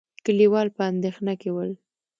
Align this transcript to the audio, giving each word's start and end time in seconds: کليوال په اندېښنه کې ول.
کليوال 0.25 0.67
په 0.75 0.81
اندېښنه 0.91 1.33
کې 1.41 1.49
ول. 1.55 1.71